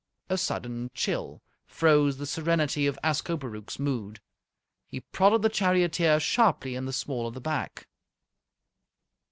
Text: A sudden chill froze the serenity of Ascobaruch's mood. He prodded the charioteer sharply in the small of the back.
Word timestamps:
A 0.31 0.37
sudden 0.39 0.89
chill 0.95 1.43
froze 1.67 2.17
the 2.17 2.25
serenity 2.25 2.87
of 2.87 2.97
Ascobaruch's 3.03 3.77
mood. 3.77 4.19
He 4.87 5.01
prodded 5.01 5.43
the 5.43 5.49
charioteer 5.49 6.19
sharply 6.19 6.73
in 6.73 6.85
the 6.85 6.91
small 6.91 7.27
of 7.27 7.35
the 7.35 7.39
back. 7.41 7.85